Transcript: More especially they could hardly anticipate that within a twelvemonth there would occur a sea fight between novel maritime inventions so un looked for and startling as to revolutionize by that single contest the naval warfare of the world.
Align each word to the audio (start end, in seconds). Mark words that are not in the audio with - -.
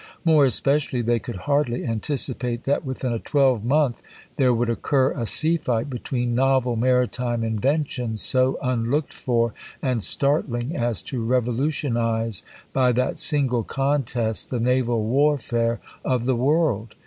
More 0.25 0.45
especially 0.45 1.03
they 1.03 1.19
could 1.19 1.35
hardly 1.45 1.85
anticipate 1.85 2.63
that 2.63 2.83
within 2.83 3.13
a 3.13 3.19
twelvemonth 3.19 4.01
there 4.35 4.51
would 4.51 4.67
occur 4.67 5.11
a 5.11 5.27
sea 5.27 5.57
fight 5.57 5.91
between 5.91 6.33
novel 6.33 6.75
maritime 6.75 7.43
inventions 7.43 8.23
so 8.23 8.57
un 8.63 8.85
looked 8.89 9.13
for 9.13 9.53
and 9.79 10.03
startling 10.03 10.75
as 10.75 11.03
to 11.03 11.23
revolutionize 11.23 12.41
by 12.73 12.91
that 12.93 13.19
single 13.19 13.61
contest 13.61 14.49
the 14.49 14.59
naval 14.59 15.03
warfare 15.03 15.79
of 16.03 16.25
the 16.25 16.35
world. 16.35 16.95